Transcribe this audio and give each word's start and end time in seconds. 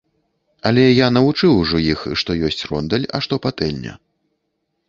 Але 0.69 0.85
я 0.85 1.07
навучыў 1.17 1.51
ўжо 1.57 1.81
іх, 1.93 2.01
што 2.23 2.39
ёсць 2.49 2.65
рондаль, 2.73 3.07
а 3.19 3.23
што 3.27 3.33
патэльня. 3.45 3.93